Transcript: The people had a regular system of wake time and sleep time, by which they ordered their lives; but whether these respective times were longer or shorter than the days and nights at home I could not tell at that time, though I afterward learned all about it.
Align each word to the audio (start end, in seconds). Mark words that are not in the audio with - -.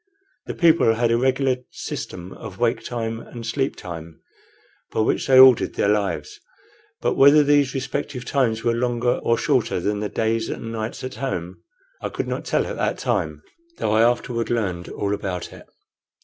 The 0.47 0.55
people 0.55 0.95
had 0.95 1.11
a 1.11 1.15
regular 1.19 1.57
system 1.69 2.31
of 2.33 2.57
wake 2.57 2.83
time 2.83 3.19
and 3.19 3.45
sleep 3.45 3.75
time, 3.75 4.19
by 4.91 5.01
which 5.01 5.27
they 5.27 5.37
ordered 5.37 5.75
their 5.75 5.89
lives; 5.89 6.39
but 7.01 7.13
whether 7.13 7.43
these 7.43 7.75
respective 7.75 8.25
times 8.25 8.63
were 8.63 8.73
longer 8.73 9.19
or 9.21 9.37
shorter 9.37 9.79
than 9.79 9.99
the 9.99 10.09
days 10.09 10.49
and 10.49 10.71
nights 10.71 11.03
at 11.03 11.13
home 11.21 11.61
I 12.01 12.09
could 12.09 12.27
not 12.27 12.45
tell 12.45 12.65
at 12.65 12.77
that 12.77 12.97
time, 12.97 13.43
though 13.77 13.91
I 13.91 14.01
afterward 14.01 14.49
learned 14.49 14.89
all 14.89 15.13
about 15.13 15.53
it. 15.53 15.67